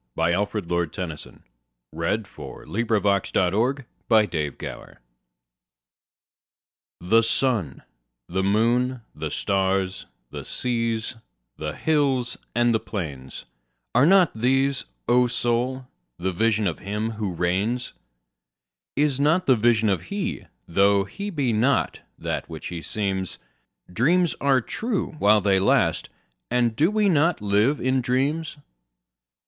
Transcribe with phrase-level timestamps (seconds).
[0.15, 0.41] 1917.
[0.41, 1.43] Alfred, Lord Tennyson
[1.93, 4.49] (1809–1892) 93.
[4.49, 5.03] The Higher Pantheism
[7.01, 7.83] THE SUN,
[8.27, 11.17] the moon, the stars, the seas,
[11.57, 15.85] the hills and the plains—Are not these, O Soul,
[16.17, 17.93] the Vision of Him who reigns?
[18.95, 20.47] Is not the Vision He?
[20.67, 23.37] tho' He be not that which He seems?
[23.93, 26.09] Dreams are true while they last,
[26.49, 28.57] and do we not live in dreams?